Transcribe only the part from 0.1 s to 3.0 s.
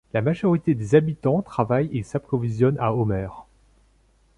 La majorité des habitants travaillent et s'approvisionnent à